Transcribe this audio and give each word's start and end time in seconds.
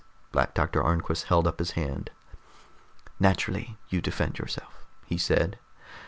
Black 0.31 0.55
Doctor 0.55 0.81
Arnquist 0.81 1.25
held 1.25 1.45
up 1.45 1.59
his 1.59 1.73
hand. 1.77 2.09
"Naturally 3.19 3.77
you 3.89 4.01
defend 4.01 4.39
yourself," 4.39 4.83
he 5.05 5.19
said. 5.19 5.59